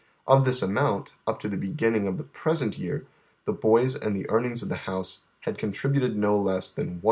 Of 0.25 0.45
this 0.45 0.63
amount, 0.63 1.13
np 1.27 1.37
to 1.41 1.47
the 1.47 1.57
beginning 1.57 2.07
of 2.07 2.15
tlie 2.15 2.31
present 2.31 2.79
year, 2.79 3.05
the 3.45 3.53
boys 3.53 3.95
and 3.95 4.15
the 4.15 4.27
earnings 4.31 4.63
of 4.63 4.69
the 4.69 4.75
house 4.89 5.25
had 5.41 5.59
contributed 5.59 6.17
no 6.17 6.39
less 6.41 6.71
than 6.71 6.87
1172,776. 6.87 6.99